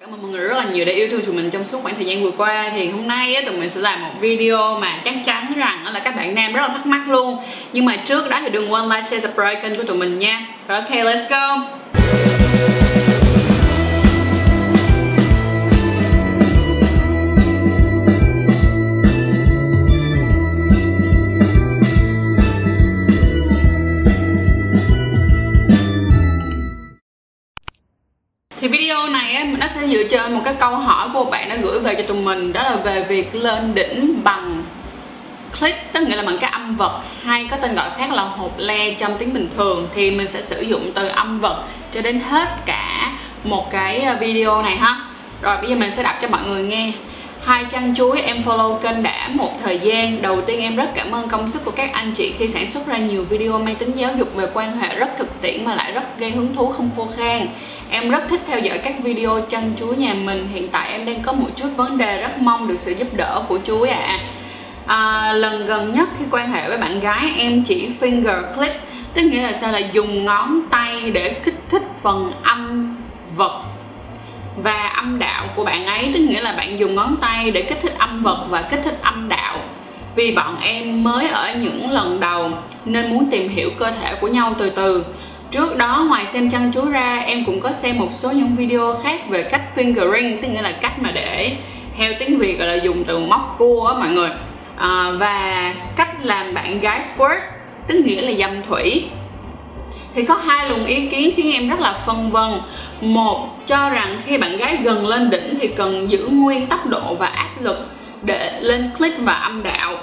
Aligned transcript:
Cảm 0.00 0.10
ơn 0.10 0.22
mọi 0.22 0.30
người 0.30 0.48
rất 0.48 0.56
là 0.56 0.64
nhiều 0.72 0.84
đã 0.84 0.92
yêu 0.92 1.08
thương 1.10 1.24
tụi 1.24 1.34
mình 1.34 1.50
trong 1.50 1.64
suốt 1.64 1.82
khoảng 1.82 1.94
thời 1.94 2.04
gian 2.04 2.22
vừa 2.22 2.30
qua. 2.30 2.70
Thì 2.74 2.88
hôm 2.88 3.06
nay 3.06 3.34
á, 3.34 3.42
tụi 3.46 3.56
mình 3.56 3.70
sẽ 3.70 3.80
làm 3.80 4.02
một 4.02 4.10
video 4.20 4.78
mà 4.78 5.00
chắc 5.04 5.14
chắn 5.26 5.52
rằng 5.56 5.84
là 5.92 6.00
các 6.00 6.16
bạn 6.16 6.34
nam 6.34 6.52
rất 6.52 6.62
là 6.62 6.68
thắc 6.68 6.86
mắc 6.86 7.08
luôn. 7.08 7.36
Nhưng 7.72 7.84
mà 7.84 7.96
trước 7.96 8.28
đó 8.28 8.38
thì 8.42 8.50
đừng 8.50 8.72
quên 8.72 8.84
like, 8.84 9.02
share, 9.02 9.20
subscribe 9.20 9.60
kênh 9.62 9.76
của 9.76 9.82
tụi 9.82 9.96
mình 9.96 10.18
nha. 10.18 10.46
Rồi 10.68 10.78
ok, 10.78 10.90
let's 10.90 11.28
go. 11.30 11.68
Cái 30.46 30.54
câu 30.60 30.76
hỏi 30.76 31.08
của 31.12 31.24
bạn 31.24 31.48
đã 31.48 31.56
gửi 31.56 31.78
về 31.78 31.94
cho 31.94 32.02
tụi 32.02 32.16
mình, 32.16 32.52
đó 32.52 32.62
là 32.62 32.76
về 32.76 33.02
việc 33.02 33.34
lên 33.34 33.74
đỉnh 33.74 34.20
bằng 34.24 34.62
click, 35.60 35.92
tức 35.92 36.08
nghĩa 36.08 36.16
là 36.16 36.22
bằng 36.22 36.38
cái 36.38 36.50
âm 36.50 36.76
vật, 36.76 37.00
hay 37.22 37.48
có 37.50 37.56
tên 37.56 37.74
gọi 37.74 37.90
khác 37.98 38.12
là 38.12 38.22
hộp 38.22 38.58
le 38.58 38.90
trong 38.90 39.16
tiếng 39.18 39.34
bình 39.34 39.48
thường, 39.56 39.88
thì 39.94 40.10
mình 40.10 40.26
sẽ 40.26 40.42
sử 40.42 40.60
dụng 40.60 40.90
từ 40.94 41.08
âm 41.08 41.40
vật 41.40 41.64
cho 41.92 42.02
đến 42.02 42.20
hết 42.20 42.48
cả 42.66 43.12
một 43.44 43.70
cái 43.70 44.00
ờ, 44.00 44.16
video 44.20 44.62
này 44.62 44.76
ha. 44.76 44.96
Rồi, 45.42 45.56
bây 45.56 45.70
giờ 45.70 45.76
mình 45.76 45.90
sẽ 45.96 46.02
đọc 46.02 46.14
cho 46.22 46.28
mọi 46.28 46.40
người 46.46 46.62
nghe. 46.62 46.92
Hai 47.46 47.64
chăn 47.64 47.94
chuối 47.94 48.20
em 48.20 48.42
follow 48.44 48.78
kênh 48.78 49.02
đã 49.02 49.28
một 49.34 49.52
thời 49.62 49.78
gian. 49.78 50.22
Đầu 50.22 50.40
tiên 50.40 50.60
em 50.60 50.76
rất 50.76 50.88
cảm 50.94 51.10
ơn 51.10 51.28
công 51.28 51.48
sức 51.48 51.64
của 51.64 51.70
các 51.70 51.92
anh 51.92 52.12
chị 52.14 52.34
khi 52.38 52.48
sản 52.48 52.70
xuất 52.70 52.86
ra 52.86 52.98
nhiều 52.98 53.24
video 53.24 53.58
mang 53.58 53.76
tính 53.76 53.92
giáo 53.96 54.12
dục 54.18 54.34
về 54.34 54.48
quan 54.54 54.76
hệ 54.76 54.96
rất 54.96 55.08
thực 55.18 55.42
tiễn 55.42 55.64
mà 55.64 55.74
lại 55.74 55.92
rất 55.92 56.18
gây 56.18 56.30
hứng 56.30 56.54
thú 56.54 56.72
không 56.72 56.90
khô 56.96 57.08
khan. 57.16 57.48
Em 57.90 58.10
rất 58.10 58.22
thích 58.30 58.40
theo 58.46 58.58
dõi 58.58 58.78
các 58.78 58.94
video 59.02 59.40
chăn 59.48 59.72
chuối 59.78 59.96
nhà 59.96 60.14
mình. 60.14 60.48
Hiện 60.54 60.68
tại 60.68 60.92
em 60.92 61.06
đang 61.06 61.22
có 61.22 61.32
một 61.32 61.48
chút 61.56 61.68
vấn 61.76 61.98
đề 61.98 62.22
rất 62.22 62.38
mong 62.38 62.68
được 62.68 62.78
sự 62.78 62.92
giúp 62.98 63.08
đỡ 63.12 63.44
của 63.48 63.58
chuối 63.66 63.88
ạ. 63.88 64.18
À. 64.86 64.96
à, 64.96 65.32
Lần 65.32 65.66
gần 65.66 65.94
nhất 65.94 66.08
khi 66.18 66.24
quan 66.30 66.48
hệ 66.48 66.68
với 66.68 66.78
bạn 66.78 67.00
gái 67.00 67.32
em 67.38 67.62
chỉ 67.62 67.88
finger 68.00 68.54
click 68.54 68.80
Tức 69.14 69.22
nghĩa 69.22 69.42
là 69.42 69.52
sao 69.52 69.72
là 69.72 69.78
dùng 69.78 70.24
ngón 70.24 70.60
tay 70.70 71.10
để 71.10 71.40
kích 71.44 71.60
thích 71.70 71.82
phần 72.02 72.32
âm 72.42 72.96
vật 73.36 73.62
và 74.56 74.88
âm 74.96 75.18
đạo 75.18 75.46
của 75.56 75.64
bạn 75.64 75.86
ấy 75.86 76.10
tức 76.14 76.20
nghĩa 76.20 76.40
là 76.40 76.52
bạn 76.52 76.78
dùng 76.78 76.94
ngón 76.94 77.16
tay 77.20 77.50
để 77.50 77.62
kích 77.62 77.78
thích 77.82 77.94
âm 77.98 78.22
vật 78.22 78.46
và 78.48 78.62
kích 78.62 78.80
thích 78.84 78.98
âm 79.02 79.28
đạo. 79.28 79.58
Vì 80.16 80.32
bọn 80.32 80.56
em 80.62 81.04
mới 81.04 81.28
ở 81.28 81.54
những 81.54 81.90
lần 81.90 82.20
đầu 82.20 82.50
nên 82.84 83.10
muốn 83.10 83.30
tìm 83.30 83.48
hiểu 83.48 83.70
cơ 83.78 83.90
thể 83.90 84.14
của 84.20 84.28
nhau 84.28 84.54
từ 84.58 84.70
từ. 84.70 85.04
Trước 85.50 85.76
đó 85.76 86.06
ngoài 86.08 86.26
xem 86.26 86.50
chăn 86.50 86.70
chú 86.74 86.90
ra 86.90 87.18
em 87.18 87.44
cũng 87.44 87.60
có 87.60 87.72
xem 87.72 87.98
một 87.98 88.08
số 88.12 88.30
những 88.30 88.56
video 88.56 88.96
khác 89.02 89.28
về 89.28 89.42
cách 89.42 89.62
fingering 89.76 90.36
tức 90.42 90.48
nghĩa 90.48 90.62
là 90.62 90.72
cách 90.72 91.02
mà 91.02 91.10
để 91.10 91.56
theo 91.98 92.12
tiếng 92.18 92.38
Việt 92.38 92.58
gọi 92.58 92.68
là 92.68 92.74
dùng 92.74 93.04
từ 93.04 93.18
móc 93.18 93.54
cua 93.58 93.86
á 93.86 93.98
mọi 93.98 94.08
người. 94.08 94.30
À, 94.76 95.10
và 95.18 95.74
cách 95.96 96.16
làm 96.22 96.54
bạn 96.54 96.80
gái 96.80 97.02
squirt 97.02 97.40
tức 97.86 98.04
nghĩa 98.04 98.22
là 98.22 98.32
dâm 98.38 98.62
thủy. 98.68 99.04
Thì 100.14 100.24
có 100.24 100.34
hai 100.34 100.68
luồng 100.68 100.86
ý 100.86 101.06
kiến 101.06 101.30
khiến 101.36 101.52
em 101.52 101.68
rất 101.68 101.80
là 101.80 101.92
phân 102.06 102.30
vân. 102.30 102.50
Một 103.00 103.55
cho 103.66 103.90
rằng 103.90 104.20
khi 104.24 104.38
bạn 104.38 104.56
gái 104.56 104.76
gần 104.76 105.06
lên 105.06 105.30
đỉnh 105.30 105.58
thì 105.60 105.68
cần 105.68 106.10
giữ 106.10 106.28
nguyên 106.30 106.66
tốc 106.66 106.86
độ 106.86 107.14
và 107.14 107.26
áp 107.26 107.50
lực 107.60 107.86
để 108.22 108.60
lên 108.60 108.90
click 108.98 109.18
và 109.20 109.32
âm 109.32 109.62
đạo. 109.62 109.98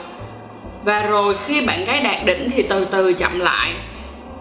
Và 0.83 1.01
rồi 1.01 1.35
khi 1.45 1.65
bạn 1.65 1.85
gái 1.85 1.99
đạt 1.99 2.25
đỉnh 2.25 2.49
thì 2.51 2.63
từ 2.63 2.85
từ 2.85 3.13
chậm 3.13 3.39
lại. 3.39 3.73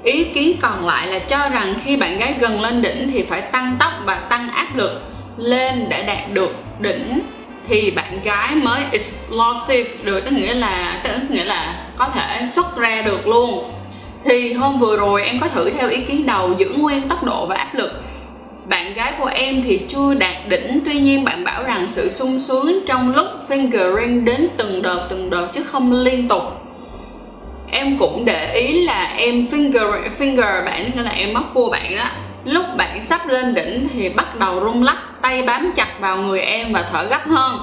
Ý 0.05 0.25
kiến 0.25 0.57
còn 0.61 0.87
lại 0.87 1.07
là 1.07 1.19
cho 1.19 1.49
rằng 1.49 1.75
khi 1.85 1.97
bạn 1.97 2.19
gái 2.19 2.35
gần 2.39 2.61
lên 2.61 2.83
đỉnh 2.83 3.11
thì 3.13 3.23
phải 3.23 3.41
tăng 3.41 3.77
tốc 3.79 3.93
và 4.05 4.15
tăng 4.15 4.49
áp 4.49 4.77
lực 4.77 5.03
lên 5.37 5.87
để 5.89 6.03
đạt 6.03 6.33
được 6.33 6.55
đỉnh 6.81 7.21
thì 7.69 7.91
bạn 7.91 8.21
gái 8.25 8.55
mới 8.55 8.83
explosive 8.93 9.91
được, 10.03 10.21
tức 10.21 10.33
nghĩa 10.33 10.55
là, 10.55 11.01
tức 11.05 11.31
nghĩa 11.31 11.45
là 11.45 11.85
có 11.97 12.09
thể 12.09 12.47
xuất 12.47 12.77
ra 12.77 13.03
được 13.03 13.27
luôn. 13.27 13.65
Thì 14.25 14.53
hôm 14.53 14.79
vừa 14.79 14.97
rồi 14.97 15.23
em 15.23 15.41
có 15.41 15.49
thử 15.49 15.71
theo 15.71 15.89
ý 15.89 16.01
kiến 16.01 16.27
đầu, 16.27 16.55
giữ 16.59 16.69
nguyên 16.77 17.09
tốc 17.09 17.25
độ 17.25 17.47
và 17.47 17.57
áp 17.57 17.75
lực 17.75 18.03
bạn 18.65 18.95
gái 18.95 19.13
của 19.19 19.27
em 19.27 19.63
thì 19.63 19.81
chưa 19.89 20.15
đạt 20.15 20.49
đỉnh. 20.49 20.81
Tuy 20.85 20.95
nhiên 20.95 21.25
bạn 21.25 21.45
bảo 21.45 21.63
rằng 21.63 21.87
sự 21.89 22.11
sung 22.11 22.41
sướng 22.41 22.85
trong 22.87 23.15
lúc 23.15 23.27
fingering 23.49 24.25
đến 24.25 24.49
từng 24.57 24.83
đợt 24.83 25.07
từng 25.11 25.31
đợt 25.31 25.47
chứ 25.55 25.65
không 25.65 25.93
liên 25.93 26.29
tục. 26.29 26.43
Em 27.71 27.99
cũng 27.99 28.25
để 28.25 28.55
ý 28.55 28.83
là 28.83 29.13
em 29.17 29.47
finger 29.51 30.11
finger 30.19 30.65
bạn, 30.65 30.91
nghĩa 30.95 31.03
là 31.03 31.11
em 31.11 31.33
móc 31.33 31.55
cua 31.55 31.71
bạn 31.71 31.97
đó. 31.97 32.05
Lúc 32.45 32.65
bạn 32.77 33.01
sắp 33.01 33.29
lên 33.29 33.55
đỉnh 33.55 33.89
thì 33.93 34.09
bắt 34.09 34.39
đầu 34.39 34.61
rung 34.61 34.83
lắc, 34.83 34.99
tay 35.23 35.43
bám 35.43 35.73
chặt 35.77 36.01
vào 36.01 36.17
người 36.17 36.41
em 36.41 36.73
và 36.73 36.89
thở 36.93 37.05
gấp 37.05 37.27
hơn. 37.27 37.59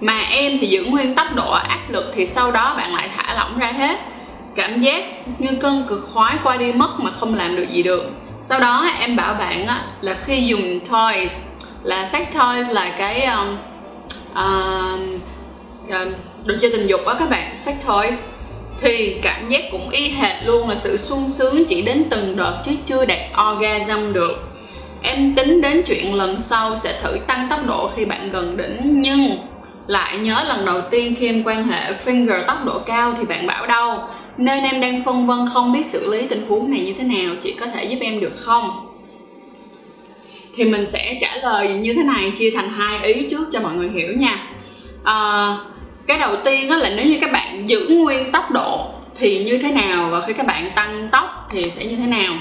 Mà 0.00 0.20
em 0.20 0.58
thì 0.60 0.66
giữ 0.66 0.84
nguyên 0.84 1.14
tốc 1.14 1.26
độ 1.34 1.50
áp 1.50 1.80
lực 1.88 2.12
thì 2.14 2.26
sau 2.26 2.50
đó 2.50 2.74
bạn 2.76 2.94
lại 2.94 3.08
thả 3.16 3.34
lỏng 3.34 3.58
ra 3.58 3.72
hết. 3.72 3.98
Cảm 4.54 4.80
giác 4.80 5.04
như 5.38 5.48
cơn 5.60 5.84
cực 5.88 6.08
khoái 6.12 6.36
qua 6.44 6.56
đi 6.56 6.72
mất 6.72 7.00
mà 7.00 7.10
không 7.10 7.34
làm 7.34 7.56
được 7.56 7.66
gì 7.72 7.82
được 7.82 8.04
sau 8.42 8.60
đó 8.60 8.90
em 9.00 9.16
bảo 9.16 9.34
bạn 9.34 9.66
á, 9.66 9.84
là 10.00 10.14
khi 10.24 10.46
dùng 10.46 10.80
toys 10.90 11.40
là 11.82 12.06
sex 12.06 12.22
toys 12.34 12.70
là 12.70 12.94
cái 12.98 13.24
um, 13.24 13.58
uh, 14.32 16.14
đồ 16.44 16.54
chơi 16.60 16.70
tình 16.70 16.86
dục 16.86 17.00
á 17.06 17.14
các 17.18 17.30
bạn 17.30 17.58
sex 17.58 17.74
toys 17.86 18.22
thì 18.80 19.20
cảm 19.22 19.48
giác 19.48 19.62
cũng 19.70 19.90
y 19.90 20.08
hệt 20.08 20.44
luôn 20.44 20.68
là 20.68 20.74
sự 20.74 20.96
sung 20.96 21.30
sướng 21.30 21.64
chỉ 21.64 21.82
đến 21.82 22.04
từng 22.10 22.36
đợt 22.36 22.62
chứ 22.64 22.72
chưa 22.86 23.04
đạt 23.04 23.20
orgasm 23.50 24.12
được. 24.12 24.48
Em 25.02 25.34
tính 25.34 25.60
đến 25.60 25.82
chuyện 25.86 26.14
lần 26.14 26.40
sau 26.40 26.76
sẽ 26.76 27.00
thử 27.02 27.18
tăng 27.26 27.46
tốc 27.50 27.66
độ 27.66 27.90
khi 27.96 28.04
bạn 28.04 28.30
gần 28.30 28.56
đỉnh 28.56 29.02
nhưng 29.02 29.38
lại 29.90 30.18
nhớ 30.18 30.44
lần 30.48 30.66
đầu 30.66 30.80
tiên 30.90 31.14
khi 31.18 31.26
em 31.26 31.42
quan 31.44 31.64
hệ 31.64 31.92
finger 32.04 32.46
tốc 32.46 32.64
độ 32.64 32.78
cao 32.78 33.14
thì 33.18 33.24
bạn 33.24 33.46
bảo 33.46 33.66
đâu? 33.66 33.98
Nên 34.36 34.64
em 34.64 34.80
đang 34.80 35.04
phân 35.04 35.26
vân 35.26 35.38
không 35.52 35.72
biết 35.72 35.86
xử 35.86 36.12
lý 36.12 36.26
tình 36.28 36.46
huống 36.48 36.70
này 36.70 36.80
như 36.80 36.94
thế 36.98 37.04
nào 37.04 37.34
chị 37.42 37.52
có 37.60 37.66
thể 37.66 37.84
giúp 37.84 37.96
em 38.00 38.20
được 38.20 38.32
không? 38.36 38.86
Thì 40.56 40.64
mình 40.64 40.86
sẽ 40.86 41.18
trả 41.20 41.36
lời 41.36 41.68
như 41.68 41.94
thế 41.94 42.02
này 42.02 42.32
chia 42.38 42.50
thành 42.50 42.70
hai 42.70 43.12
ý 43.12 43.26
trước 43.30 43.48
cho 43.52 43.60
mọi 43.60 43.74
người 43.74 43.88
hiểu 43.88 44.12
nha. 44.16 44.46
À, 45.04 45.56
cái 46.06 46.18
đầu 46.18 46.36
tiên 46.44 46.70
đó 46.70 46.76
là 46.76 46.90
nếu 46.96 47.06
như 47.06 47.18
các 47.20 47.32
bạn 47.32 47.68
giữ 47.68 47.86
nguyên 47.88 48.32
tốc 48.32 48.50
độ 48.50 48.86
thì 49.18 49.44
như 49.44 49.58
thế 49.58 49.72
nào? 49.72 50.08
Và 50.10 50.20
khi 50.26 50.32
các 50.32 50.46
bạn 50.46 50.70
tăng 50.74 51.08
tốc 51.12 51.48
thì 51.50 51.70
sẽ 51.70 51.84
như 51.84 51.96
thế 51.96 52.06
nào? 52.06 52.34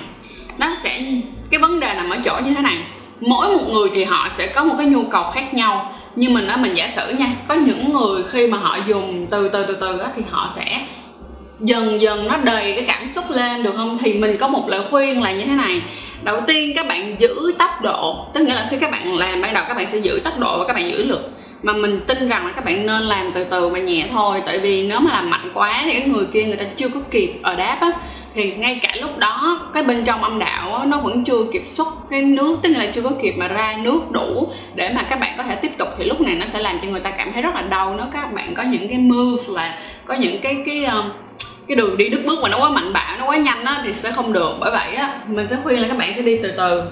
Nó 0.60 0.76
sẽ 0.84 1.04
cái 1.52 1.60
vấn 1.60 1.80
đề 1.80 1.94
nằm 1.94 2.10
ở 2.10 2.18
chỗ 2.26 2.40
như 2.46 2.54
thế 2.54 2.62
này. 2.62 2.78
Mỗi 3.22 3.58
một 3.58 3.64
người 3.72 3.90
thì 3.94 4.04
họ 4.04 4.28
sẽ 4.38 4.48
có 4.48 4.64
một 4.64 4.76
cái 4.78 4.86
nhu 4.86 5.04
cầu 5.04 5.32
khác 5.32 5.54
nhau 5.54 5.94
nhưng 6.16 6.34
mình 6.34 6.48
nói 6.48 6.58
mình 6.58 6.74
giả 6.74 6.90
sử 6.96 7.14
nha 7.20 7.28
có 7.48 7.56
những 7.56 7.94
người 7.94 8.24
khi 8.32 8.48
mà 8.48 8.58
họ 8.58 8.78
dùng 8.88 9.28
từ 9.30 9.50
từ 9.50 9.66
từ 9.66 9.78
từ 9.82 10.00
á, 10.00 10.10
thì 10.16 10.22
họ 10.30 10.52
sẽ 10.56 10.82
dần 11.60 12.02
dần 12.02 12.28
nó 12.28 12.38
đầy 12.38 12.74
cái 12.74 12.86
cảm 12.88 13.10
xúc 13.10 13.26
lên 13.30 13.64
được 13.64 13.74
không? 13.78 13.98
Thì 13.98 14.14
mình 14.14 14.38
có 14.38 14.48
một 14.48 14.70
lời 14.70 14.82
khuyên 14.90 15.22
là 15.22 15.32
như 15.32 15.46
thế 15.46 15.56
này. 15.56 15.82
Đầu 16.24 16.42
tiên 16.48 16.74
các 16.76 16.88
bạn 16.88 17.16
giữ 17.20 17.54
tốc 17.60 17.82
độ 17.84 18.26
tức 18.34 18.42
nghĩa 18.42 18.56
là 18.56 18.68
khi 18.70 18.78
các 18.78 18.92
bạn 18.92 19.18
làm 19.18 19.42
ban 19.42 19.54
đầu 19.54 19.64
các 19.68 19.78
bạn 19.78 19.88
sẽ 19.88 19.98
giữ 19.98 20.22
tốc 20.24 20.40
độ 20.40 20.60
và 20.60 20.68
các 20.68 20.74
bạn 20.74 20.92
giữ 20.92 21.04
lực. 21.04 21.32
Mà 21.64 21.74
mình 21.74 22.00
tin 22.08 22.30
rằng 22.30 22.46
là 22.46 22.52
các 22.52 22.66
bạn 22.66 22.86
nên 22.86 23.02
làm 23.02 23.32
từ 23.34 23.44
từ 23.44 23.70
và 23.70 23.80
nhẹ 23.80 24.06
thôi 24.12 24.42
tại 24.46 24.60
vì 24.60 24.88
nếu 24.88 25.00
mà 25.00 25.12
làm 25.12 25.30
mạnh 25.30 25.52
quá 25.54 25.82
thì 25.86 26.00
cái 26.00 26.08
người 26.08 26.26
kia 26.34 26.44
người 26.44 26.56
ta 26.56 26.66
chưa 26.78 26.90
có 26.90 27.00
kịp 27.12 27.40
ở 27.44 27.56
đáp 27.56 27.78
á. 27.82 27.92
Thì 28.36 28.52
ngay 28.52 28.80
cả 28.84 28.96
lúc 29.02 29.18
đó 29.18 29.60
cái 29.74 29.84
bên 29.84 30.06
trong 30.06 30.24
âm 30.24 30.40
đạo 30.40 30.76
á, 30.76 30.86
nó 30.86 30.98
vẫn 30.98 31.24
chưa 31.24 31.44
kịp 31.54 31.64
xuất 31.66 31.88
cái 32.10 32.22
nước 32.22 32.60
tức 32.64 32.70
là 32.70 32.88
chưa 32.94 33.02
có 33.02 33.12
kịp 33.22 33.34
mà 33.38 33.48
ra 33.48 33.78
nước 33.84 34.12
đủ 34.12 34.48
để 34.76 34.92
mà 34.96 35.04
các 35.04 35.20
bạn 35.20 35.34
có 35.38 35.44
thể 35.44 35.56
tiếp 35.56 35.78
tục 35.78 35.88
thì 35.98 36.06
lúc 36.06 36.22
này 36.22 36.36
nó 36.36 36.46
sẽ 36.46 36.60
làm 36.60 36.80
cho 36.82 36.88
người 36.88 37.00
ta 37.00 37.12
đầu 37.80 37.90
nó 37.90 37.98
nếu 37.98 38.06
các 38.12 38.34
bạn 38.34 38.54
có 38.56 38.64
những 38.64 38.90
cái 38.90 38.98
move 38.98 39.44
là 39.48 39.78
có 40.06 40.14
những 40.14 40.42
cái 40.42 40.64
cái 40.66 40.84
ờ, 40.84 41.04
cái 41.68 41.76
đường 41.76 41.98
đi 41.98 42.10
đứt 42.10 42.22
bước 42.26 42.40
mà 42.44 42.50
nó 42.50 42.58
quá 42.58 42.70
mạnh 42.70 42.94
bạo 42.94 43.18
nó 43.20 43.26
quá 43.26 43.38
nhanh 43.38 43.64
á 43.66 43.82
thì 43.84 43.94
sẽ 43.94 44.12
không 44.12 44.34
được. 44.34 44.58
Bởi 44.60 44.72
vậy 44.72 44.96
á 44.96 45.20
mình 45.28 45.48
sẽ 45.48 45.58
khuyên 45.64 45.82
là 45.82 45.88
các 45.88 45.98
bạn 45.98 46.14
sẽ 46.16 46.22
đi 46.22 46.40
từ 46.44 46.52
từ 46.58 46.84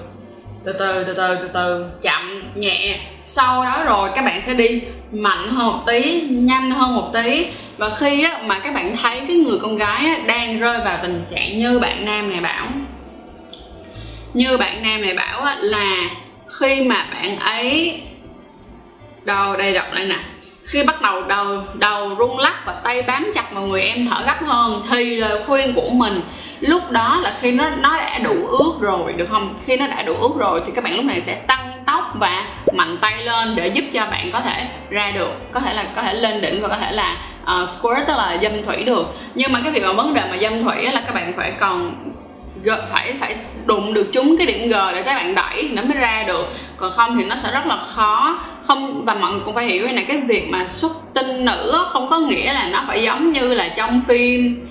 từ 0.64 0.72
từ 0.72 1.04
từ 1.04 1.14
từ 1.14 1.36
từ 1.40 1.48
từ 1.54 1.86
chậm 2.02 2.42
nhẹ. 2.54 3.00
Sau 3.24 3.64
đó 3.64 3.84
rồi 3.84 4.10
các 4.14 4.24
bạn 4.24 4.40
sẽ 4.40 4.54
đi 4.54 4.82
mạnh 5.12 5.48
hơn 5.48 5.66
một 5.66 5.82
tí 5.86 6.20
nhanh 6.20 6.70
hơn 6.70 6.94
một 6.94 7.10
tí. 7.12 7.46
Và 7.76 7.90
khi 7.90 8.22
á, 8.22 8.40
mà 8.46 8.58
các 8.58 8.74
bạn 8.74 8.96
thấy 8.96 9.20
cái 9.28 9.36
người 9.36 9.58
con 9.62 9.76
gái 9.76 10.06
á, 10.06 10.18
đang 10.26 10.60
rơi 10.60 10.78
vào 10.84 10.98
tình 11.02 11.24
trạng 11.30 11.58
như 11.58 11.78
bạn 11.78 12.04
nam 12.04 12.30
này 12.30 12.40
bảo 12.40 12.66
như 14.34 14.56
bạn 14.56 14.82
nam 14.82 15.02
này 15.02 15.14
bảo 15.14 15.40
á, 15.40 15.56
là 15.60 16.10
khi 16.58 16.82
mà 16.82 17.06
bạn 17.12 17.38
ấy 17.38 18.00
đâu 19.24 19.56
đây 19.56 19.72
đọc 19.72 19.86
lại 19.92 20.04
nè 20.06 20.18
khi 20.68 20.82
bắt 20.82 21.02
đầu 21.02 21.22
đầu 21.22 21.62
đầu 21.74 22.16
rung 22.18 22.38
lắc 22.38 22.66
và 22.66 22.72
tay 22.72 23.02
bám 23.02 23.32
chặt 23.34 23.52
vào 23.52 23.62
người 23.62 23.82
em 23.82 24.08
thở 24.10 24.22
gấp 24.26 24.46
hơn 24.46 24.82
thì 24.90 25.16
lời 25.16 25.42
khuyên 25.46 25.74
của 25.74 25.90
mình 25.90 26.20
lúc 26.60 26.90
đó 26.90 27.20
là 27.22 27.34
khi 27.40 27.52
nó 27.52 27.70
nó 27.70 27.96
đã 27.96 28.18
đủ 28.18 28.46
ướt 28.46 28.72
rồi 28.80 29.12
được 29.12 29.26
không? 29.30 29.54
Khi 29.66 29.76
nó 29.76 29.86
đã 29.86 30.02
đủ 30.02 30.14
ướt 30.14 30.32
rồi 30.38 30.62
thì 30.66 30.72
các 30.74 30.84
bạn 30.84 30.96
lúc 30.96 31.04
này 31.04 31.20
sẽ 31.20 31.34
tăng 31.34 31.72
tốc 31.86 32.12
và 32.14 32.44
mạnh 32.72 32.98
tay 33.00 33.22
lên 33.22 33.56
để 33.56 33.68
giúp 33.68 33.84
cho 33.92 34.06
bạn 34.10 34.30
có 34.32 34.40
thể 34.40 34.66
ra 34.90 35.10
được 35.10 35.30
có 35.52 35.60
thể 35.60 35.74
là 35.74 35.84
có 35.96 36.02
thể 36.02 36.14
lên 36.14 36.40
đỉnh 36.40 36.62
và 36.62 36.68
có 36.68 36.76
thể 36.76 36.92
là 36.92 37.16
uh, 37.42 37.68
squirt 37.68 38.06
tức 38.06 38.14
là 38.16 38.38
dâm 38.42 38.62
thủy 38.62 38.84
được. 38.84 39.14
Nhưng 39.34 39.52
mà 39.52 39.60
cái 39.64 39.72
việc 39.72 39.82
mà 39.82 39.92
vấn 39.92 40.14
đề 40.14 40.22
mà 40.30 40.36
dâm 40.40 40.64
thủy 40.64 40.82
là 40.82 41.00
các 41.06 41.14
bạn 41.14 41.32
phải 41.36 41.52
còn 41.60 41.94
phải 42.90 43.14
phải 43.20 43.36
đụng 43.66 43.94
được 43.94 44.10
trúng 44.12 44.36
cái 44.38 44.46
điểm 44.46 44.68
G 44.68 44.72
để 44.92 45.02
các 45.02 45.14
bạn 45.14 45.34
đẩy 45.34 45.62
thì 45.62 45.68
nó 45.68 45.82
mới 45.82 45.98
ra 45.98 46.24
được. 46.26 46.52
Còn 46.76 46.92
không 46.92 47.16
thì 47.16 47.24
nó 47.24 47.36
sẽ 47.42 47.50
rất 47.52 47.66
là 47.66 47.76
khó 47.76 48.38
không, 48.68 49.04
và 49.04 49.14
mọi 49.14 49.32
người 49.32 49.40
cũng 49.44 49.54
phải 49.54 49.66
hiểu 49.66 49.86
này 49.86 50.04
cái 50.08 50.20
việc 50.20 50.48
mà 50.50 50.66
xuất 50.66 50.92
tinh 51.14 51.44
nữ 51.44 51.84
không 51.88 52.08
có 52.08 52.18
nghĩa 52.18 52.52
là 52.52 52.68
nó 52.72 52.84
phải 52.86 53.02
giống 53.02 53.32
như 53.32 53.54
là 53.54 53.68
trong 53.68 54.00
phim 54.08 54.66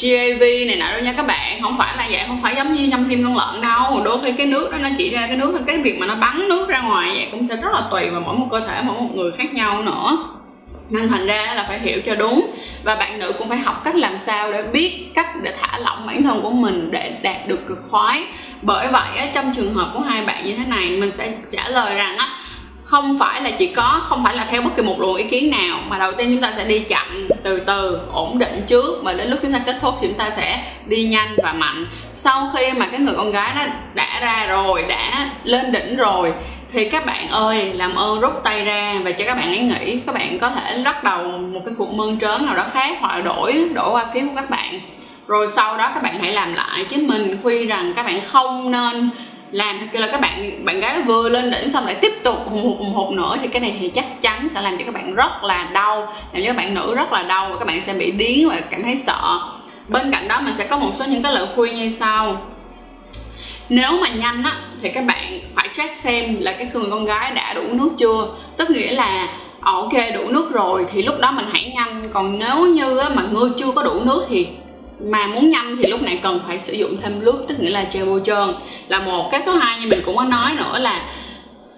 GAV 0.00 0.40
này 0.40 0.76
nọ 0.76 0.90
đâu 0.90 1.00
nha 1.00 1.12
các 1.16 1.26
bạn. 1.26 1.60
Không 1.62 1.78
phải 1.78 1.96
là 1.96 2.06
vậy, 2.10 2.20
không 2.26 2.42
phải 2.42 2.54
giống 2.56 2.74
như 2.74 2.88
trong 2.90 3.04
phim 3.08 3.24
con 3.24 3.36
lợn 3.36 3.60
đâu. 3.60 4.02
Đôi 4.04 4.18
khi 4.22 4.32
cái 4.32 4.46
nước 4.46 4.70
đó 4.72 4.78
nó 4.78 4.88
chỉ 4.98 5.10
ra 5.10 5.26
cái 5.26 5.36
nước, 5.36 5.60
cái 5.66 5.78
việc 5.78 5.98
mà 6.00 6.06
nó 6.06 6.14
bắn 6.14 6.48
nước 6.48 6.68
ra 6.68 6.80
ngoài 6.80 7.10
vậy 7.14 7.28
cũng 7.30 7.46
sẽ 7.46 7.56
rất 7.56 7.72
là 7.72 7.82
tùy 7.90 8.10
vào 8.10 8.22
mỗi 8.26 8.36
một 8.36 8.46
cơ 8.50 8.60
thể, 8.60 8.82
mỗi 8.82 9.00
một 9.00 9.10
người 9.14 9.32
khác 9.32 9.54
nhau 9.54 9.82
nữa. 9.82 10.18
Nên 10.90 11.08
thành 11.08 11.26
ra 11.26 11.52
là 11.56 11.64
phải 11.68 11.78
hiểu 11.78 12.00
cho 12.06 12.14
đúng. 12.14 12.50
Và 12.84 12.94
bạn 12.94 13.18
nữ 13.18 13.32
cũng 13.38 13.48
phải 13.48 13.58
học 13.58 13.84
cách 13.84 13.96
làm 13.96 14.18
sao 14.18 14.52
để 14.52 14.62
biết 14.62 15.10
cách 15.14 15.42
để 15.42 15.54
thả 15.60 15.78
lỏng 15.78 16.06
bản 16.06 16.22
thân 16.22 16.40
của 16.42 16.50
mình 16.50 16.90
để 16.90 17.12
đạt 17.22 17.48
được 17.48 17.66
cực 17.68 17.78
khoái. 17.90 18.24
Bởi 18.62 18.88
vậy 18.88 19.30
trong 19.34 19.52
trường 19.56 19.74
hợp 19.74 19.90
của 19.94 20.00
hai 20.00 20.24
bạn 20.24 20.46
như 20.46 20.54
thế 20.56 20.64
này, 20.66 20.90
mình 20.90 21.10
sẽ 21.12 21.32
trả 21.50 21.68
lời 21.68 21.94
rằng 21.94 22.16
á 22.16 22.28
không 22.92 23.18
phải 23.18 23.42
là 23.42 23.50
chỉ 23.50 23.66
có, 23.66 24.00
không 24.02 24.24
phải 24.24 24.36
là 24.36 24.46
theo 24.50 24.62
bất 24.62 24.70
kỳ 24.76 24.82
một 24.82 25.00
luồng 25.00 25.16
ý 25.16 25.24
kiến 25.24 25.50
nào, 25.50 25.78
mà 25.88 25.98
đầu 25.98 26.12
tiên 26.12 26.28
chúng 26.32 26.42
ta 26.42 26.52
sẽ 26.56 26.64
đi 26.64 26.78
chậm 26.78 27.28
từ 27.42 27.60
từ, 27.60 28.00
ổn 28.12 28.38
định 28.38 28.64
trước 28.66 29.00
và 29.02 29.12
đến 29.12 29.30
lúc 29.30 29.38
chúng 29.42 29.52
ta 29.52 29.58
kết 29.66 29.76
thúc 29.80 29.94
thì 30.00 30.08
chúng 30.08 30.18
ta 30.18 30.30
sẽ 30.30 30.64
đi 30.86 31.04
nhanh 31.04 31.28
và 31.42 31.52
mạnh. 31.52 31.86
Sau 32.14 32.50
khi 32.56 32.72
mà 32.72 32.86
cái 32.86 33.00
người 33.00 33.14
con 33.16 33.32
gái 33.32 33.52
nó 33.54 33.62
đã 33.94 34.20
ra 34.20 34.46
rồi, 34.48 34.84
đã 34.88 35.30
lên 35.44 35.72
đỉnh 35.72 35.96
rồi, 35.96 36.32
thì 36.72 36.88
các 36.88 37.06
bạn 37.06 37.28
ơi, 37.28 37.72
làm 37.72 37.94
ơn 37.94 38.20
rút 38.20 38.32
tay 38.44 38.64
ra 38.64 38.94
và 39.04 39.10
cho 39.12 39.24
các 39.24 39.36
bạn 39.36 39.48
ấy 39.48 39.58
nghĩ 39.58 40.00
các 40.06 40.14
bạn 40.14 40.38
có 40.38 40.50
thể 40.50 40.82
bắt 40.84 41.04
đầu 41.04 41.22
một 41.28 41.60
cái 41.66 41.74
cuộc 41.78 41.94
mơn 41.94 42.18
trớn 42.18 42.46
nào 42.46 42.56
đó 42.56 42.64
khác 42.72 42.96
hoặc 43.00 43.16
là 43.16 43.20
đổi 43.20 43.68
đổi 43.74 43.90
qua 43.90 44.06
phía 44.14 44.20
của 44.20 44.36
các 44.36 44.50
bạn. 44.50 44.80
Rồi 45.26 45.48
sau 45.48 45.78
đó 45.78 45.90
các 45.94 46.02
bạn 46.02 46.18
hãy 46.18 46.32
làm 46.32 46.54
lại 46.54 46.84
chứ 46.84 46.96
mình, 47.06 47.38
khuyên 47.42 47.68
rằng 47.68 47.92
các 47.96 48.06
bạn 48.06 48.20
không 48.20 48.70
nên 48.70 49.10
làm 49.52 49.88
kêu 49.92 50.02
là 50.02 50.08
các 50.08 50.20
bạn 50.20 50.64
bạn 50.64 50.80
gái 50.80 51.02
vừa 51.02 51.28
lên 51.28 51.50
đỉnh 51.50 51.70
xong 51.70 51.86
lại 51.86 51.94
tiếp 51.94 52.12
tục 52.24 52.36
hùng 52.46 52.62
hụt 52.62 52.78
hùng 52.78 52.94
hụt 52.94 53.12
nữa. 53.12 53.36
Thì 53.42 53.48
cái 53.48 53.60
này 53.60 53.76
thì 53.80 53.88
chắc 53.88 54.22
chắn 54.22 54.48
sẽ 54.48 54.60
làm 54.60 54.78
cho 54.78 54.84
các 54.84 54.94
bạn 54.94 55.14
rất 55.14 55.44
là 55.44 55.64
đau 55.72 56.00
làm 56.32 56.42
cho 56.42 56.46
các 56.46 56.56
bạn 56.56 56.74
nữ 56.74 56.94
rất 56.94 57.12
là 57.12 57.22
đau 57.22 57.48
và 57.50 57.58
các 57.58 57.64
bạn 57.64 57.82
sẽ 57.82 57.94
bị 57.94 58.10
điếng 58.10 58.48
và 58.48 58.60
cảm 58.70 58.82
thấy 58.82 58.96
sợ. 58.96 59.40
Bên 59.88 60.12
cạnh 60.12 60.28
đó 60.28 60.40
mình 60.40 60.54
sẽ 60.58 60.66
có 60.66 60.78
một 60.78 60.90
số 60.94 61.04
những 61.04 61.22
cái 61.22 61.32
lời 61.32 61.46
khuyên 61.54 61.76
như 61.76 61.90
sau. 61.90 62.42
Nếu 63.68 63.92
mà 63.92 64.08
nhanh 64.08 64.42
á 64.42 64.56
thì 64.82 64.88
các 64.88 65.04
bạn 65.04 65.40
phải 65.54 65.68
check 65.76 65.96
xem 65.96 66.36
là 66.40 66.52
cái 66.52 66.68
người 66.72 66.90
con 66.90 67.04
gái 67.04 67.30
đã 67.30 67.54
đủ 67.54 67.62
nước 67.72 67.90
chưa. 67.98 68.28
Tức 68.56 68.70
nghĩa 68.70 68.92
là 68.92 69.28
ờ, 69.60 69.72
ok 69.72 69.92
đủ 70.14 70.28
nước 70.28 70.50
rồi 70.52 70.86
thì 70.92 71.02
lúc 71.02 71.18
đó 71.20 71.30
mình 71.30 71.46
hãy 71.52 71.72
nhanh. 71.74 72.08
Còn 72.12 72.38
nếu 72.38 72.66
như 72.66 72.98
á, 72.98 73.08
mà 73.08 73.22
ngươi 73.32 73.50
chưa 73.58 73.70
có 73.74 73.82
đủ 73.82 74.00
nước 74.04 74.26
thì 74.28 74.46
mà 75.04 75.26
muốn 75.26 75.48
nhanh 75.50 75.76
thì 75.76 75.86
lúc 75.86 76.02
này 76.02 76.20
cần 76.22 76.40
phải 76.46 76.58
sử 76.58 76.72
dụng 76.72 76.96
thêm 77.02 77.24
nước, 77.24 77.44
tức 77.48 77.60
nghĩa 77.60 77.70
là 77.70 77.86
gel 77.92 78.04
bôi 78.04 78.20
trơn. 78.24 78.54
Là 78.88 79.00
một 79.00 79.28
cái 79.32 79.42
số 79.46 79.52
2 79.52 79.80
như 79.80 79.86
mình 79.86 80.02
cũng 80.04 80.16
có 80.16 80.24
nói 80.24 80.52
nữa 80.52 80.78
là 80.78 81.02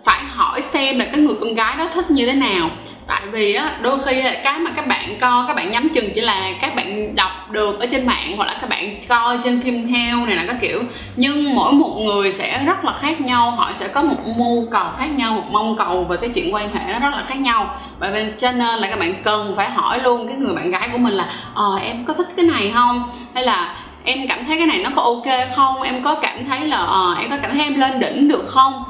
phải 0.04 0.24
hỏi 0.24 0.62
xem 0.62 0.98
là 0.98 1.04
cái 1.04 1.16
người 1.16 1.34
con 1.40 1.54
gái 1.54 1.76
đó 1.76 1.88
thích 1.94 2.10
như 2.10 2.26
thế 2.26 2.32
nào 2.32 2.70
tại 3.06 3.22
vì 3.32 3.54
á, 3.54 3.76
đôi 3.82 3.98
khi 4.04 4.22
là 4.22 4.34
cái 4.44 4.58
mà 4.58 4.70
các 4.76 4.86
bạn 4.86 5.18
coi, 5.20 5.44
các 5.46 5.56
bạn 5.56 5.70
nhắm 5.70 5.88
chừng 5.94 6.10
chỉ 6.14 6.20
là 6.20 6.52
các 6.60 6.74
bạn 6.76 7.16
đọc 7.16 7.50
được 7.50 7.80
ở 7.80 7.86
trên 7.86 8.06
mạng 8.06 8.36
hoặc 8.36 8.44
là 8.44 8.56
các 8.60 8.70
bạn 8.70 8.96
coi 9.08 9.38
trên 9.44 9.60
phim 9.60 9.86
heo 9.86 10.26
này 10.26 10.36
là 10.36 10.44
các 10.46 10.56
kiểu. 10.60 10.82
Nhưng 11.16 11.54
mỗi 11.54 11.72
một 11.72 11.96
người 12.04 12.32
sẽ 12.32 12.64
rất 12.66 12.84
là 12.84 12.92
khác 12.92 13.20
nhau, 13.20 13.50
họ 13.50 13.70
sẽ 13.74 13.88
có 13.88 14.02
một 14.02 14.16
mưu 14.36 14.66
cầu 14.70 14.86
khác 14.98 15.08
nhau, 15.16 15.32
một 15.32 15.44
mong 15.52 15.76
cầu 15.76 16.04
về 16.04 16.16
cái 16.16 16.30
chuyện 16.34 16.54
quan 16.54 16.68
hệ 16.74 16.92
nó 16.92 16.98
rất 16.98 17.16
là 17.16 17.24
khác 17.28 17.38
nhau. 17.38 17.74
Và 17.98 18.10
bên, 18.10 18.34
cho 18.38 18.52
nên 18.52 18.78
là 18.78 18.88
các 18.90 18.98
bạn 18.98 19.14
cần 19.24 19.54
phải 19.56 19.70
hỏi 19.70 20.00
luôn 20.02 20.28
cái 20.28 20.36
người 20.36 20.54
bạn 20.54 20.70
gái 20.70 20.88
của 20.92 20.98
mình 20.98 21.14
là 21.14 21.28
ờ 21.54 21.78
em 21.82 22.04
có 22.04 22.14
thích 22.14 22.28
cái 22.36 22.46
này 22.46 22.70
không? 22.74 23.02
Hay 23.34 23.44
là, 23.44 23.76
em 24.04 24.18
cảm 24.28 24.44
thấy 24.44 24.58
cái 24.58 24.66
này 24.66 24.78
nó 24.84 24.90
có 24.96 25.02
ok 25.02 25.48
không? 25.56 25.82
Em 25.82 26.02
có 26.02 26.14
cảm 26.14 26.44
thấy 26.48 26.66
là 26.66 26.76
ờ 26.76 27.14
em 27.20 27.30
có 27.30 27.36
cảm 27.42 27.50
thấy 27.50 27.60
em 27.60 27.80
lên 27.80 28.00
đỉnh 28.00 28.28
được 28.28 28.44
không? 28.48 28.84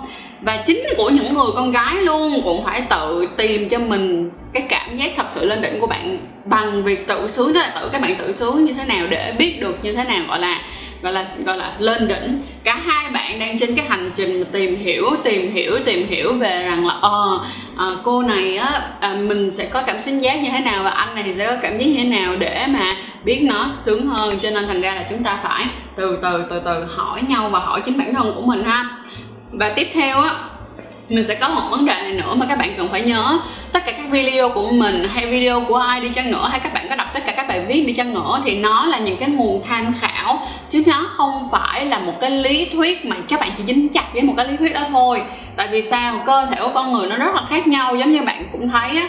Và 0.44 0.56
chính 0.66 0.84
của 0.96 1.10
những 1.10 1.34
người 1.34 1.50
con 1.54 1.72
gái 1.72 1.94
luôn 2.02 2.40
cũng 2.44 2.64
phải 2.64 2.80
tự 2.90 3.28
tìm 3.36 3.68
cho 3.68 3.78
mình 3.78 4.30
cái 4.52 4.62
cảm 4.68 4.96
giác 4.96 5.12
thật 5.16 5.26
sự 5.28 5.46
lên 5.46 5.62
đỉnh 5.62 5.80
của 5.80 5.86
bạn 5.86 6.18
bằng 6.44 6.84
việc 6.84 7.06
tự 7.06 7.28
sướng 7.28 7.54
tức 7.54 7.60
là 7.60 7.72
tự 7.80 7.88
các 7.92 8.02
bạn 8.02 8.16
tự 8.16 8.32
sướng 8.32 8.64
như 8.64 8.72
thế 8.72 8.84
nào 8.84 9.06
để 9.10 9.34
biết 9.38 9.60
được 9.60 9.78
như 9.82 9.92
thế 9.92 10.04
nào 10.04 10.24
gọi 10.28 10.40
là 10.40 10.62
gọi 11.04 11.12
là 11.12 11.26
gọi 11.46 11.56
là 11.56 11.74
lên 11.78 12.08
đỉnh. 12.08 12.42
Cả 12.64 12.80
hai 12.84 13.10
bạn 13.10 13.38
đang 13.38 13.58
trên 13.58 13.74
cái 13.74 13.86
hành 13.88 14.12
trình 14.16 14.44
tìm 14.52 14.76
hiểu 14.76 15.10
tìm 15.24 15.52
hiểu 15.52 15.78
tìm 15.84 16.06
hiểu 16.06 16.32
về 16.32 16.62
rằng 16.62 16.86
là 16.86 16.94
ờ 17.00 17.40
à, 17.76 17.86
cô 18.04 18.22
này 18.22 18.56
á 18.56 18.82
à, 19.00 19.14
mình 19.14 19.52
sẽ 19.52 19.66
có 19.66 19.82
cảm 19.82 20.00
xúc 20.00 20.14
giác 20.20 20.42
như 20.42 20.50
thế 20.52 20.60
nào 20.60 20.84
và 20.84 20.90
anh 20.90 21.14
này 21.14 21.24
thì 21.24 21.34
sẽ 21.34 21.46
có 21.46 21.56
cảm 21.62 21.78
giác 21.78 21.84
như 21.86 21.94
thế 21.96 22.04
nào 22.04 22.36
để 22.36 22.66
mà 22.68 22.92
biết 23.24 23.40
nó 23.42 23.70
sướng 23.78 24.06
hơn. 24.06 24.34
Cho 24.42 24.50
nên 24.50 24.66
thành 24.66 24.80
ra 24.80 24.94
là 24.94 25.06
chúng 25.10 25.22
ta 25.22 25.40
phải 25.42 25.66
từ 25.96 26.18
từ 26.22 26.44
từ 26.50 26.60
từ 26.64 26.84
hỏi 26.84 27.22
nhau 27.28 27.48
và 27.48 27.58
hỏi 27.58 27.82
chính 27.84 27.98
bản 27.98 28.14
thân 28.14 28.32
của 28.34 28.42
mình 28.42 28.64
ha 28.64 28.84
và 29.58 29.68
tiếp 29.68 29.88
theo 29.94 30.20
á, 30.20 30.34
mình 31.08 31.24
sẽ 31.24 31.34
có 31.34 31.48
một 31.48 31.62
vấn 31.70 31.86
đề 31.86 31.94
này 31.94 32.12
nữa 32.12 32.34
mà 32.34 32.46
các 32.46 32.58
bạn 32.58 32.74
cần 32.76 32.88
phải 32.88 33.00
nhớ. 33.00 33.38
Tất 33.72 33.86
cả 33.86 33.92
các 33.92 34.10
video 34.10 34.48
của 34.48 34.70
mình 34.70 35.08
hay 35.14 35.26
video 35.26 35.60
của 35.60 35.76
ai 35.76 36.00
đi 36.00 36.08
chăng 36.08 36.30
nữa, 36.30 36.48
hay 36.50 36.60
các 36.60 36.74
bạn 36.74 36.86
có 36.90 36.96
đọc 36.96 37.08
tất 37.14 37.20
cả 37.26 37.32
các 37.32 37.48
bài 37.48 37.64
viết 37.68 37.86
đi 37.86 37.92
chăng 37.92 38.14
nữa, 38.14 38.40
thì 38.44 38.58
nó 38.58 38.86
là 38.86 38.98
những 38.98 39.16
cái 39.16 39.28
nguồn 39.28 39.62
tham 39.68 39.94
khảo. 40.00 40.48
Chứ 40.70 40.82
nó 40.86 41.06
không 41.16 41.48
phải 41.52 41.84
là 41.84 41.98
một 41.98 42.12
cái 42.20 42.30
lý 42.30 42.68
thuyết 42.72 43.06
mà 43.06 43.16
các 43.28 43.40
bạn 43.40 43.50
chỉ 43.56 43.64
dính 43.66 43.88
chặt 43.88 44.04
với 44.12 44.22
một 44.22 44.34
cái 44.36 44.48
lý 44.48 44.56
thuyết 44.56 44.74
đó 44.74 44.80
thôi. 44.88 45.22
Tại 45.56 45.68
vì 45.70 45.82
sao? 45.82 46.22
Cơ 46.26 46.46
thể 46.50 46.56
của 46.60 46.70
con 46.74 46.92
người 46.92 47.06
nó 47.06 47.16
rất 47.16 47.34
là 47.34 47.42
khác 47.48 47.66
nhau, 47.66 47.96
giống 47.96 48.12
như 48.12 48.22
bạn 48.22 48.44
cũng 48.52 48.68
thấy 48.68 48.96
á. 48.96 49.08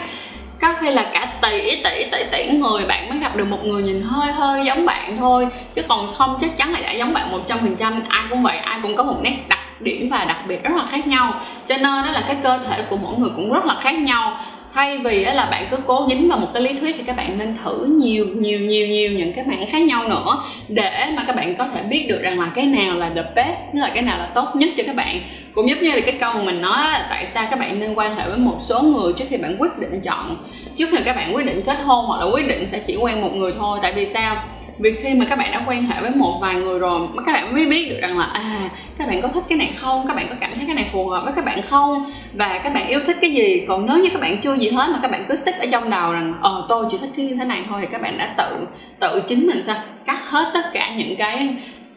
Có 0.60 0.74
khi 0.80 0.90
là 0.90 1.06
cả 1.12 1.26
tỷ 1.42 1.82
tỷ 1.84 2.04
tỷ 2.12 2.24
tỷ 2.32 2.48
người 2.48 2.84
bạn 2.84 3.08
mới 3.10 3.18
gặp 3.18 3.36
được 3.36 3.44
một 3.44 3.64
người 3.64 3.82
nhìn 3.82 4.02
hơi 4.02 4.32
hơi 4.32 4.64
giống 4.66 4.86
bạn 4.86 5.16
thôi. 5.18 5.48
Chứ 5.74 5.82
còn 5.88 6.14
không, 6.14 6.38
chắc 6.40 6.56
chắn 6.56 6.72
là 6.72 6.80
đã 6.80 6.92
giống 6.92 7.14
bạn 7.14 7.32
một 7.32 7.40
trăm 7.48 7.58
phần 7.58 7.76
trăm. 7.76 8.02
Ai 8.08 8.24
cũng 8.30 8.42
vậy, 8.42 8.56
ai 8.56 8.78
cũng 8.82 8.96
có 8.96 9.02
một 9.02 9.16
nét 9.22 9.36
đặc 9.48 9.58
điểm 9.80 10.08
và 10.10 10.24
đặc 10.24 10.38
biệt 10.48 10.64
rất 10.64 10.76
là 10.76 10.86
khác 10.90 11.06
nhau. 11.06 11.34
Cho 11.66 11.76
nên 11.76 11.82
đó 11.82 12.10
là 12.12 12.24
cái 12.26 12.36
cơ 12.42 12.58
thể 12.58 12.82
của 12.90 12.96
mỗi 12.96 13.18
người 13.18 13.30
cũng 13.36 13.52
rất 13.52 13.64
là 13.64 13.76
khác 13.80 13.98
nhau. 13.98 14.38
Thay 14.74 14.98
vì 14.98 15.24
là 15.24 15.48
bạn 15.50 15.66
cứ 15.70 15.76
cố 15.86 16.06
dính 16.08 16.28
vào 16.28 16.38
một 16.38 16.46
cái 16.54 16.62
lý 16.62 16.78
thuyết 16.78 16.96
thì 16.98 17.02
các 17.06 17.16
bạn 17.16 17.38
nên 17.38 17.56
thử 17.64 17.84
nhiều 17.84 18.26
nhiều 18.26 18.60
nhiều 18.60 18.86
nhiều 18.86 19.10
những 19.10 19.32
cái 19.32 19.44
mảng 19.48 19.66
khác 19.66 19.82
nhau 19.82 20.08
nữa 20.08 20.42
để 20.68 21.06
mà 21.16 21.24
các 21.26 21.36
bạn 21.36 21.54
có 21.54 21.68
thể 21.74 21.82
biết 21.82 22.06
được 22.08 22.22
rằng 22.22 22.40
là 22.40 22.50
cái 22.54 22.64
nào 22.64 22.94
là 22.94 23.10
the 23.14 23.22
best, 23.34 23.58
tức 23.74 23.80
là 23.80 23.90
cái 23.94 24.02
nào 24.02 24.18
là 24.18 24.26
tốt 24.34 24.48
nhất 24.54 24.70
cho 24.76 24.82
các 24.86 24.96
bạn. 24.96 25.20
Cũng 25.54 25.68
giống 25.68 25.78
như 25.78 25.92
là 25.92 26.00
cái 26.00 26.16
câu 26.20 26.32
mà 26.32 26.42
mình 26.42 26.60
nói 26.60 26.84
là 26.84 27.06
tại 27.10 27.26
sao 27.26 27.46
các 27.50 27.58
bạn 27.58 27.80
nên 27.80 27.94
quan 27.94 28.16
hệ 28.16 28.28
với 28.28 28.38
một 28.38 28.58
số 28.60 28.82
người 28.82 29.12
trước 29.12 29.24
khi 29.30 29.36
bạn 29.36 29.56
quyết 29.58 29.78
định 29.78 30.00
chọn, 30.00 30.36
trước 30.78 30.88
khi 30.92 30.98
các 31.04 31.16
bạn 31.16 31.34
quyết 31.34 31.46
định 31.46 31.60
kết 31.66 31.78
hôn 31.84 32.04
hoặc 32.06 32.20
là 32.20 32.26
quyết 32.32 32.48
định 32.48 32.68
sẽ 32.68 32.78
chỉ 32.78 32.96
quen 32.96 33.20
một 33.20 33.34
người 33.34 33.54
thôi. 33.58 33.78
Tại 33.82 33.92
vì 33.92 34.06
sao? 34.06 34.36
Vì 34.78 34.94
khi 35.02 35.14
mà 35.14 35.24
các 35.24 35.38
bạn 35.38 35.52
đã 35.52 35.62
quan 35.66 35.82
hệ 35.82 36.00
với 36.00 36.10
một 36.10 36.38
vài 36.40 36.54
người 36.54 36.78
rồi 36.78 37.08
mà 37.14 37.22
các 37.26 37.32
bạn 37.32 37.54
mới 37.54 37.66
biết 37.66 37.88
được 37.88 37.98
rằng 38.02 38.18
là 38.18 38.24
à 38.24 38.70
các 38.98 39.08
bạn 39.08 39.22
có 39.22 39.28
thích 39.28 39.44
cái 39.48 39.58
này 39.58 39.72
không? 39.76 40.04
Các 40.08 40.16
bạn 40.16 40.26
có 40.28 40.34
cảm 40.40 40.50
thấy 40.54 40.66
cái 40.66 40.74
này 40.74 40.86
phù 40.92 41.08
hợp 41.08 41.24
với 41.24 41.32
các 41.36 41.44
bạn 41.44 41.62
không? 41.62 42.12
Và 42.32 42.60
các 42.64 42.74
bạn 42.74 42.88
yêu 42.88 43.00
thích 43.06 43.16
cái 43.20 43.30
gì? 43.30 43.64
Còn 43.68 43.86
nếu 43.86 43.98
như 43.98 44.08
các 44.12 44.20
bạn 44.20 44.38
chưa 44.38 44.54
gì 44.54 44.70
hết 44.70 44.88
mà 44.92 44.98
các 45.02 45.10
bạn 45.10 45.24
cứ 45.28 45.36
stick 45.36 45.58
ở 45.58 45.66
trong 45.72 45.90
đầu 45.90 46.12
rằng 46.12 46.34
ờ 46.42 46.66
tôi 46.68 46.86
chỉ 46.90 46.98
thích 46.98 47.10
cái 47.16 47.26
như 47.26 47.36
thế 47.36 47.44
này 47.44 47.62
thôi 47.68 47.78
thì 47.80 47.88
các 47.92 48.02
bạn 48.02 48.18
đã 48.18 48.34
tự 48.38 48.66
tự 49.00 49.22
chính 49.28 49.46
mình 49.46 49.62
sao? 49.62 49.76
Cắt 50.06 50.30
hết 50.30 50.50
tất 50.54 50.72
cả 50.72 50.94
những 50.96 51.16
cái 51.16 51.48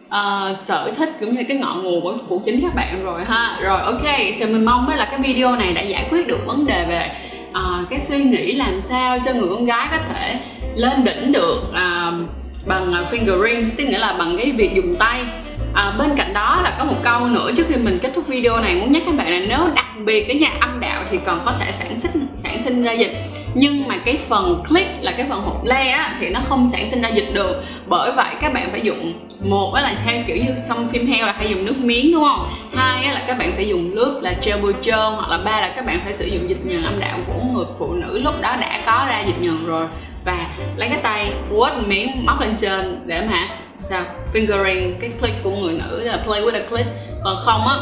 uh, 0.07 0.57
sở 0.57 0.93
thích 0.97 1.09
cũng 1.19 1.35
như 1.35 1.43
cái 1.47 1.57
ngọn 1.57 1.83
nguồn 1.83 2.01
của 2.01 2.17
của 2.29 2.39
chính 2.45 2.61
các 2.61 2.75
bạn 2.75 3.03
rồi 3.03 3.21
ha. 3.25 3.57
Rồi 3.61 3.81
ok 3.81 4.05
thì 4.39 4.45
mình 4.45 4.65
mong 4.65 4.89
là 4.89 5.05
cái 5.05 5.19
video 5.19 5.55
này 5.55 5.73
đã 5.73 5.81
giải 5.81 6.07
quyết 6.09 6.27
được 6.27 6.45
vấn 6.45 6.65
đề 6.65 6.85
về 6.89 7.11
uh, 7.49 7.89
cái 7.89 7.99
suy 7.99 8.23
nghĩ 8.23 8.55
làm 8.55 8.81
sao 8.81 9.19
cho 9.25 9.33
người 9.33 9.49
con 9.49 9.65
gái 9.65 9.87
có 9.91 9.97
thể 10.13 10.39
lên 10.75 11.03
đỉnh 11.03 11.31
được 11.31 11.61
uh, 11.69 12.21
bằng 12.69 12.93
à, 12.93 13.03
fingering 13.11 13.69
tức 13.77 13.83
nghĩa 13.83 13.97
là 13.97 14.13
bằng 14.13 14.37
cái 14.37 14.51
việc 14.51 14.75
dùng 14.75 14.95
tay. 14.95 15.21
À, 15.73 15.93
bên 15.97 16.09
cạnh 16.17 16.33
đó 16.33 16.61
là 16.63 16.75
có 16.79 16.85
một 16.85 16.97
câu 17.03 17.27
nữa 17.27 17.51
trước 17.57 17.65
khi 17.69 17.75
mình 17.75 17.99
kết 18.01 18.11
thúc 18.15 18.27
video 18.27 18.59
này 18.59 18.75
muốn 18.75 18.91
nhắc 18.91 19.03
các 19.05 19.15
bạn 19.15 19.31
là 19.31 19.39
nếu 19.39 19.59
đặc 19.75 19.85
biệt 20.05 20.25
cái 20.27 20.35
nhà 20.35 20.49
âm 20.59 20.79
đạo 20.79 21.03
thì 21.11 21.19
còn 21.25 21.39
có 21.45 21.53
thể 21.59 21.71
sản 21.71 21.99
sinh 21.99 22.27
sản 22.33 22.63
sinh 22.63 22.83
ra 22.83 22.91
dịch. 22.91 23.13
Nhưng 23.53 23.87
mà 23.87 23.97
cái 24.05 24.19
phần 24.29 24.63
click 24.69 24.89
là 25.01 25.11
cái 25.11 25.25
phần 25.29 25.41
hộp 25.41 25.65
le 25.65 25.89
á, 25.89 26.17
thì 26.19 26.29
nó 26.29 26.39
không 26.49 26.69
sản 26.71 26.89
sinh 26.89 27.01
ra 27.01 27.09
dịch 27.09 27.29
được. 27.33 27.63
Bởi 27.87 28.11
vậy 28.11 28.35
các 28.41 28.53
bạn 28.53 28.67
phải 28.71 28.81
dùng 28.81 29.13
một 29.43 29.73
là 29.73 29.95
theo 30.05 30.23
kiểu 30.27 30.37
như 30.37 30.51
trong 30.69 30.89
phim 30.89 31.07
heo 31.07 31.25
là 31.25 31.31
hay 31.31 31.49
dùng 31.49 31.65
nước 31.65 31.77
miếng 31.77 32.11
đúng 32.11 32.23
không? 32.23 32.47
Hai 32.75 33.13
là 33.13 33.23
các 33.27 33.37
bạn 33.37 33.51
phải 33.55 33.67
dùng 33.67 33.95
nước 33.95 34.19
là 34.23 34.33
gel 34.43 34.61
bôi 34.61 34.73
trơn 34.81 34.99
hoặc 35.15 35.29
là 35.29 35.37
ba 35.37 35.61
là 35.61 35.73
các 35.75 35.85
bạn 35.85 35.99
phải 36.03 36.13
sử 36.13 36.25
dụng 36.25 36.49
dịch 36.49 36.65
nhờn 36.65 36.83
âm 36.83 36.99
đạo 36.99 37.17
của 37.27 37.41
người 37.53 37.65
phụ 37.79 37.93
nữ 37.93 38.19
lúc 38.19 38.41
đó 38.41 38.55
đã 38.61 38.81
có 38.85 39.05
ra 39.09 39.23
dịch 39.25 39.41
nhờn 39.41 39.65
rồi 39.65 39.87
và 40.25 40.47
lấy 40.75 40.89
cái 40.89 40.99
tay 41.03 41.33
vuốt 41.49 41.69
miếng 41.85 42.25
móc 42.25 42.41
lên 42.41 42.55
trên 42.59 43.01
để 43.05 43.27
mà 43.31 43.47
sao? 43.79 44.01
Fingering 44.33 44.93
cái 45.01 45.09
click 45.19 45.43
của 45.43 45.51
người 45.51 45.73
nữ 45.73 46.03
là 46.03 46.17
play 46.25 46.41
with 46.41 46.53
a 46.53 46.69
click. 46.69 46.89
Còn 47.23 47.37
không 47.45 47.67
á, 47.67 47.75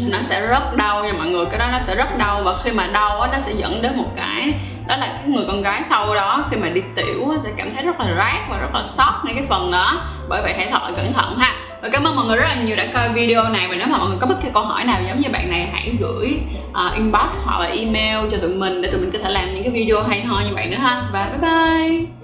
nó 0.00 0.18
sẽ 0.22 0.46
rất 0.46 0.76
đau 0.76 1.04
nha 1.04 1.12
mọi 1.12 1.26
người. 1.26 1.46
Cái 1.46 1.58
đó 1.58 1.66
nó 1.72 1.78
sẽ 1.80 1.94
rất 1.94 2.18
đau 2.18 2.42
và 2.42 2.54
khi 2.62 2.70
mà 2.70 2.86
đau 2.86 3.20
á, 3.20 3.28
nó 3.32 3.38
sẽ 3.38 3.52
dẫn 3.52 3.82
đến 3.82 3.96
một 3.96 4.10
cái, 4.16 4.52
đó 4.88 4.96
là 4.96 5.06
cái 5.06 5.28
người 5.28 5.44
con 5.48 5.62
gái 5.62 5.82
sau 5.88 6.14
đó 6.14 6.44
khi 6.50 6.56
mà 6.56 6.68
đi 6.68 6.80
tiểu 6.96 7.34
sẽ 7.44 7.50
cảm 7.56 7.74
thấy 7.74 7.84
rất 7.84 8.00
là 8.00 8.14
rát 8.18 8.50
và 8.50 8.58
rất 8.58 8.74
là 8.74 8.82
sót 8.82 9.22
ngay 9.24 9.34
cái 9.34 9.44
phần 9.48 9.70
đó. 9.70 10.00
Bởi 10.28 10.42
vậy 10.42 10.54
hãy 10.56 10.68
thật 10.70 10.82
là 10.82 10.90
cẩn 10.96 11.12
thận 11.12 11.36
ha 11.38 11.54
và 11.86 11.92
cảm 11.92 12.04
ơn 12.04 12.16
mọi 12.16 12.26
người 12.26 12.36
rất 12.36 12.44
là 12.48 12.62
nhiều 12.62 12.76
đã 12.76 12.86
coi 12.94 13.08
video 13.08 13.48
này. 13.48 13.66
Và 13.68 13.76
nếu 13.76 13.86
mà 13.86 13.98
mọi 13.98 14.08
người 14.08 14.18
có 14.20 14.26
bất 14.26 14.42
kỳ 14.42 14.48
câu 14.54 14.62
hỏi 14.62 14.84
nào 14.84 15.00
giống 15.08 15.20
như 15.20 15.28
bạn 15.32 15.50
này 15.50 15.68
hãy 15.72 15.92
gửi 16.00 16.38
uh, 16.70 16.94
inbox 16.94 17.44
hoặc 17.44 17.60
là 17.60 17.66
email 17.66 18.30
cho 18.30 18.36
tụi 18.36 18.50
mình 18.50 18.82
để 18.82 18.90
tụi 18.90 19.00
mình 19.00 19.10
có 19.10 19.18
thể 19.22 19.30
làm 19.30 19.54
những 19.54 19.62
cái 19.62 19.72
video 19.72 20.02
hay 20.02 20.22
ho 20.22 20.40
như 20.40 20.54
vậy 20.54 20.66
nữa 20.66 20.76
ha. 20.76 21.02
Và 21.12 21.28
bye 21.28 21.50
bye. 21.50 22.15